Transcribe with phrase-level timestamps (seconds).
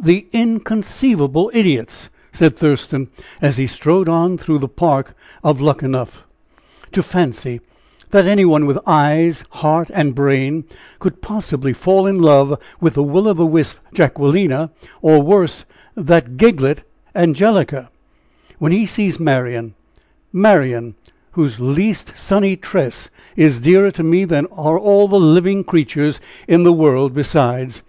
[0.00, 3.08] "The inconceivable idiots!" said Thurston,
[3.40, 6.22] as he strode on through the park of Luckenough,
[6.92, 7.60] "to fancy
[8.12, 10.62] that any one with eyes, heart and brain,
[11.00, 14.70] could possibly fall in love with the 'Will o' the wisp' Jacquelina,
[15.00, 15.64] or worse,
[15.96, 16.84] that giglet,
[17.16, 17.90] Angelica;
[18.60, 19.74] when he sees Marian!
[20.32, 20.94] Marian,
[21.32, 26.62] whose least sunny tress is dearer to me than are all the living creatures in
[26.62, 27.82] the world besides.